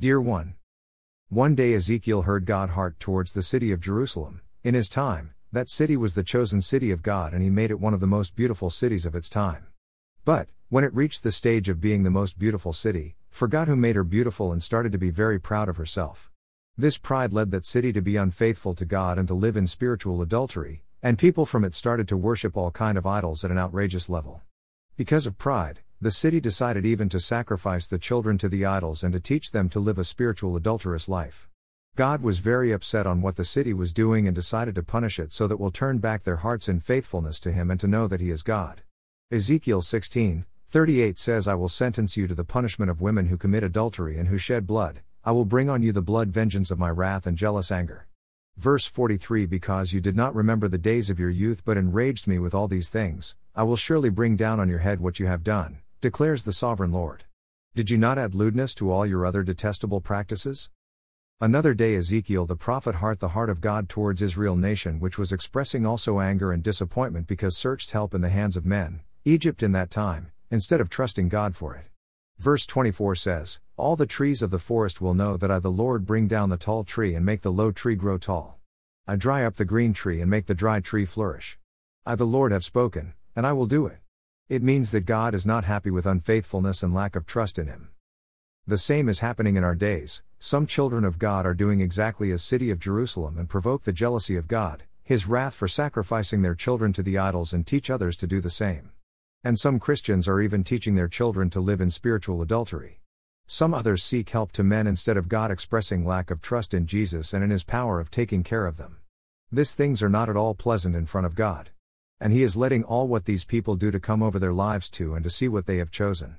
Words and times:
Dear 0.00 0.18
one. 0.18 0.54
One 1.28 1.54
day 1.54 1.74
Ezekiel 1.74 2.22
heard 2.22 2.46
God 2.46 2.70
heart 2.70 2.98
towards 2.98 3.34
the 3.34 3.42
city 3.42 3.70
of 3.70 3.82
Jerusalem. 3.82 4.40
In 4.64 4.72
his 4.72 4.88
time, 4.88 5.34
that 5.52 5.68
city 5.68 5.94
was 5.94 6.14
the 6.14 6.22
chosen 6.22 6.62
city 6.62 6.90
of 6.90 7.02
God 7.02 7.34
and 7.34 7.42
he 7.42 7.50
made 7.50 7.70
it 7.70 7.78
one 7.78 7.92
of 7.92 8.00
the 8.00 8.06
most 8.06 8.34
beautiful 8.34 8.70
cities 8.70 9.04
of 9.04 9.14
its 9.14 9.28
time. 9.28 9.66
But, 10.24 10.48
when 10.70 10.84
it 10.84 10.94
reached 10.94 11.22
the 11.22 11.30
stage 11.30 11.68
of 11.68 11.82
being 11.82 12.02
the 12.02 12.10
most 12.10 12.38
beautiful 12.38 12.72
city, 12.72 13.16
forgot 13.28 13.68
who 13.68 13.76
made 13.76 13.94
her 13.94 14.02
beautiful 14.02 14.52
and 14.52 14.62
started 14.62 14.90
to 14.92 14.96
be 14.96 15.10
very 15.10 15.38
proud 15.38 15.68
of 15.68 15.76
herself. 15.76 16.30
This 16.78 16.96
pride 16.96 17.34
led 17.34 17.50
that 17.50 17.66
city 17.66 17.92
to 17.92 18.00
be 18.00 18.16
unfaithful 18.16 18.74
to 18.76 18.86
God 18.86 19.18
and 19.18 19.28
to 19.28 19.34
live 19.34 19.54
in 19.54 19.66
spiritual 19.66 20.22
adultery, 20.22 20.82
and 21.02 21.18
people 21.18 21.44
from 21.44 21.62
it 21.62 21.74
started 21.74 22.08
to 22.08 22.16
worship 22.16 22.56
all 22.56 22.70
kind 22.70 22.96
of 22.96 23.06
idols 23.06 23.44
at 23.44 23.50
an 23.50 23.58
outrageous 23.58 24.08
level. 24.08 24.40
Because 24.96 25.26
of 25.26 25.36
pride, 25.36 25.80
the 26.02 26.10
city 26.10 26.40
decided 26.40 26.86
even 26.86 27.10
to 27.10 27.20
sacrifice 27.20 27.86
the 27.86 27.98
children 27.98 28.38
to 28.38 28.48
the 28.48 28.64
idols 28.64 29.04
and 29.04 29.12
to 29.12 29.20
teach 29.20 29.52
them 29.52 29.68
to 29.68 29.78
live 29.78 29.98
a 29.98 30.04
spiritual 30.04 30.56
adulterous 30.56 31.10
life. 31.10 31.46
God 31.94 32.22
was 32.22 32.38
very 32.38 32.72
upset 32.72 33.06
on 33.06 33.20
what 33.20 33.36
the 33.36 33.44
city 33.44 33.74
was 33.74 33.92
doing 33.92 34.26
and 34.26 34.34
decided 34.34 34.74
to 34.76 34.82
punish 34.82 35.18
it 35.18 35.30
so 35.30 35.46
that 35.46 35.60
will 35.60 35.70
turn 35.70 35.98
back 35.98 36.24
their 36.24 36.36
hearts 36.36 36.70
in 36.70 36.80
faithfulness 36.80 37.38
to 37.40 37.52
him 37.52 37.70
and 37.70 37.78
to 37.80 37.86
know 37.86 38.06
that 38.06 38.22
he 38.22 38.30
is 38.30 38.42
God. 38.42 38.80
Ezekiel 39.30 39.82
16, 39.82 40.46
38 40.66 41.18
says, 41.18 41.46
I 41.46 41.54
will 41.54 41.68
sentence 41.68 42.16
you 42.16 42.26
to 42.28 42.34
the 42.34 42.44
punishment 42.44 42.90
of 42.90 43.02
women 43.02 43.26
who 43.26 43.36
commit 43.36 43.62
adultery 43.62 44.16
and 44.16 44.28
who 44.28 44.38
shed 44.38 44.66
blood, 44.66 45.02
I 45.22 45.32
will 45.32 45.44
bring 45.44 45.68
on 45.68 45.82
you 45.82 45.92
the 45.92 46.00
blood 46.00 46.30
vengeance 46.30 46.70
of 46.70 46.78
my 46.78 46.88
wrath 46.88 47.26
and 47.26 47.36
jealous 47.36 47.70
anger. 47.70 48.08
Verse 48.56 48.86
43 48.86 49.44
Because 49.44 49.92
you 49.92 50.00
did 50.00 50.16
not 50.16 50.34
remember 50.34 50.66
the 50.66 50.78
days 50.78 51.10
of 51.10 51.20
your 51.20 51.28
youth 51.28 51.62
but 51.62 51.76
enraged 51.76 52.26
me 52.26 52.38
with 52.38 52.54
all 52.54 52.68
these 52.68 52.88
things, 52.88 53.36
I 53.54 53.64
will 53.64 53.76
surely 53.76 54.08
bring 54.08 54.36
down 54.36 54.60
on 54.60 54.70
your 54.70 54.78
head 54.78 55.00
what 55.00 55.20
you 55.20 55.26
have 55.26 55.44
done 55.44 55.82
declares 56.00 56.44
the 56.44 56.52
sovereign 56.52 56.92
Lord. 56.92 57.24
Did 57.74 57.90
you 57.90 57.98
not 57.98 58.16
add 58.16 58.34
lewdness 58.34 58.74
to 58.76 58.90
all 58.90 59.04
your 59.04 59.26
other 59.26 59.42
detestable 59.42 60.00
practices? 60.00 60.70
Another 61.42 61.74
day 61.74 61.94
Ezekiel 61.94 62.46
the 62.46 62.56
prophet 62.56 62.96
heart 62.96 63.20
the 63.20 63.28
heart 63.28 63.50
of 63.50 63.60
God 63.60 63.88
towards 63.88 64.22
Israel 64.22 64.56
nation 64.56 64.98
which 64.98 65.18
was 65.18 65.30
expressing 65.30 65.84
also 65.84 66.18
anger 66.18 66.52
and 66.52 66.62
disappointment 66.62 67.26
because 67.26 67.54
searched 67.54 67.90
help 67.90 68.14
in 68.14 68.22
the 68.22 68.30
hands 68.30 68.56
of 68.56 68.64
men, 68.64 69.02
Egypt 69.26 69.62
in 69.62 69.72
that 69.72 69.90
time, 69.90 70.32
instead 70.50 70.80
of 70.80 70.88
trusting 70.88 71.28
God 71.28 71.54
for 71.54 71.74
it. 71.74 71.84
Verse 72.38 72.64
24 72.64 73.14
says, 73.16 73.60
All 73.76 73.94
the 73.94 74.06
trees 74.06 74.40
of 74.40 74.50
the 74.50 74.58
forest 74.58 75.02
will 75.02 75.12
know 75.12 75.36
that 75.36 75.50
I 75.50 75.58
the 75.58 75.70
Lord 75.70 76.06
bring 76.06 76.28
down 76.28 76.48
the 76.48 76.56
tall 76.56 76.82
tree 76.82 77.14
and 77.14 77.26
make 77.26 77.42
the 77.42 77.52
low 77.52 77.72
tree 77.72 77.94
grow 77.94 78.16
tall. 78.16 78.58
I 79.06 79.16
dry 79.16 79.44
up 79.44 79.56
the 79.56 79.66
green 79.66 79.92
tree 79.92 80.22
and 80.22 80.30
make 80.30 80.46
the 80.46 80.54
dry 80.54 80.80
tree 80.80 81.04
flourish. 81.04 81.58
I 82.06 82.14
the 82.14 82.26
Lord 82.26 82.52
have 82.52 82.64
spoken, 82.64 83.12
and 83.36 83.46
I 83.46 83.52
will 83.52 83.66
do 83.66 83.84
it. 83.84 83.98
It 84.50 84.64
means 84.64 84.90
that 84.90 85.02
God 85.02 85.32
is 85.32 85.46
not 85.46 85.62
happy 85.62 85.92
with 85.92 86.06
unfaithfulness 86.06 86.82
and 86.82 86.92
lack 86.92 87.14
of 87.14 87.24
trust 87.24 87.56
in 87.56 87.68
Him. 87.68 87.90
The 88.66 88.78
same 88.78 89.08
is 89.08 89.20
happening 89.20 89.54
in 89.54 89.62
our 89.62 89.76
days. 89.76 90.22
Some 90.40 90.66
children 90.66 91.04
of 91.04 91.20
God 91.20 91.46
are 91.46 91.54
doing 91.54 91.80
exactly 91.80 92.32
as 92.32 92.42
city 92.42 92.68
of 92.68 92.80
Jerusalem 92.80 93.38
and 93.38 93.48
provoke 93.48 93.84
the 93.84 93.92
jealousy 93.92 94.34
of 94.34 94.48
God, 94.48 94.82
his 95.04 95.28
wrath 95.28 95.54
for 95.54 95.68
sacrificing 95.68 96.42
their 96.42 96.56
children 96.56 96.92
to 96.94 97.02
the 97.04 97.16
idols 97.16 97.52
and 97.52 97.64
teach 97.64 97.90
others 97.90 98.16
to 98.16 98.26
do 98.26 98.40
the 98.40 98.50
same. 98.50 98.90
And 99.44 99.56
some 99.56 99.78
Christians 99.78 100.26
are 100.26 100.40
even 100.40 100.64
teaching 100.64 100.96
their 100.96 101.06
children 101.06 101.48
to 101.50 101.60
live 101.60 101.80
in 101.80 101.88
spiritual 101.88 102.42
adultery. 102.42 102.98
Some 103.46 103.72
others 103.72 104.02
seek 104.02 104.30
help 104.30 104.50
to 104.52 104.64
men 104.64 104.88
instead 104.88 105.16
of 105.16 105.28
God 105.28 105.52
expressing 105.52 106.04
lack 106.04 106.28
of 106.28 106.42
trust 106.42 106.74
in 106.74 106.88
Jesus 106.88 107.32
and 107.32 107.44
in 107.44 107.50
his 107.50 107.62
power 107.62 108.00
of 108.00 108.10
taking 108.10 108.42
care 108.42 108.66
of 108.66 108.78
them. 108.78 108.96
These 109.52 109.74
things 109.74 110.02
are 110.02 110.08
not 110.08 110.28
at 110.28 110.36
all 110.36 110.56
pleasant 110.56 110.96
in 110.96 111.06
front 111.06 111.28
of 111.28 111.36
God. 111.36 111.70
And 112.20 112.32
He 112.32 112.42
is 112.42 112.56
letting 112.56 112.84
all 112.84 113.08
what 113.08 113.24
these 113.24 113.46
people 113.46 113.76
do 113.76 113.90
to 113.90 113.98
come 113.98 114.22
over 114.22 114.38
their 114.38 114.52
lives 114.52 114.90
to 114.90 115.14
and 115.14 115.24
to 115.24 115.30
see 115.30 115.48
what 115.48 115.64
they 115.64 115.78
have 115.78 115.90
chosen. 115.90 116.36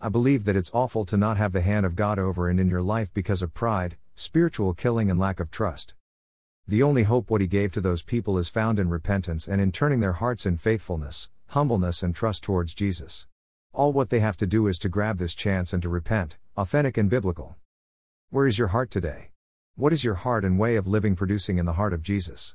I 0.00 0.08
believe 0.08 0.44
that 0.44 0.56
it's 0.56 0.72
awful 0.74 1.04
to 1.04 1.16
not 1.16 1.36
have 1.36 1.52
the 1.52 1.60
hand 1.60 1.86
of 1.86 1.94
God 1.94 2.18
over 2.18 2.48
and 2.48 2.58
in 2.58 2.68
your 2.68 2.82
life 2.82 3.14
because 3.14 3.40
of 3.40 3.54
pride, 3.54 3.96
spiritual 4.14 4.74
killing, 4.74 5.10
and 5.10 5.20
lack 5.20 5.38
of 5.38 5.50
trust. 5.50 5.94
The 6.66 6.82
only 6.82 7.04
hope 7.04 7.30
what 7.30 7.40
He 7.40 7.46
gave 7.46 7.72
to 7.74 7.80
those 7.80 8.02
people 8.02 8.38
is 8.38 8.48
found 8.48 8.78
in 8.78 8.88
repentance 8.88 9.46
and 9.46 9.60
in 9.60 9.72
turning 9.72 10.00
their 10.00 10.14
hearts 10.14 10.46
in 10.46 10.56
faithfulness, 10.56 11.30
humbleness, 11.48 12.02
and 12.02 12.14
trust 12.14 12.42
towards 12.42 12.74
Jesus. 12.74 13.26
All 13.72 13.92
what 13.92 14.10
they 14.10 14.20
have 14.20 14.36
to 14.38 14.46
do 14.46 14.66
is 14.66 14.78
to 14.80 14.88
grab 14.88 15.18
this 15.18 15.34
chance 15.34 15.72
and 15.72 15.82
to 15.82 15.88
repent, 15.88 16.38
authentic 16.56 16.96
and 16.96 17.08
biblical. 17.08 17.56
Where 18.30 18.46
is 18.46 18.58
your 18.58 18.68
heart 18.68 18.90
today? 18.90 19.30
What 19.76 19.92
is 19.92 20.02
your 20.02 20.14
heart 20.14 20.44
and 20.44 20.58
way 20.58 20.76
of 20.76 20.86
living 20.86 21.14
producing 21.14 21.58
in 21.58 21.66
the 21.66 21.74
heart 21.74 21.92
of 21.92 22.02
Jesus? 22.02 22.54